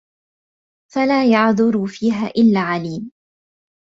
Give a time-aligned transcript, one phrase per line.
[0.93, 3.11] فَلَا يَعْذُرُ فِيهَا إلَّا عَلِيمٌ